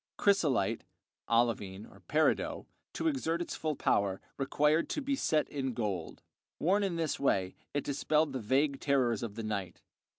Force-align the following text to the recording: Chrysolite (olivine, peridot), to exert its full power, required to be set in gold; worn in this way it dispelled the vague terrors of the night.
Chrysolite 0.17 0.83
(olivine, 1.29 1.85
peridot), 2.07 2.65
to 2.93 3.07
exert 3.07 3.39
its 3.39 3.55
full 3.55 3.75
power, 3.75 4.19
required 4.35 4.89
to 4.89 4.99
be 4.99 5.15
set 5.15 5.47
in 5.47 5.75
gold; 5.75 6.23
worn 6.57 6.81
in 6.81 6.95
this 6.95 7.19
way 7.19 7.55
it 7.71 7.83
dispelled 7.83 8.33
the 8.33 8.39
vague 8.39 8.79
terrors 8.79 9.21
of 9.21 9.35
the 9.35 9.43
night. 9.43 9.83